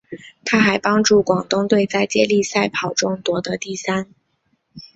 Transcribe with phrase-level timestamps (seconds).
[0.45, 4.07] 她还帮助广东队在接力赛跑中夺得第三。